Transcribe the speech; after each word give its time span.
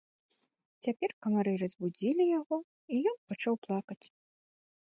Цяпер 0.85 1.13
камары 1.25 1.53
разбудзілі 1.63 2.23
яго, 2.39 2.57
і 2.93 3.03
ён 3.13 3.17
пачаў 3.33 3.53
плакаць. 3.69 4.01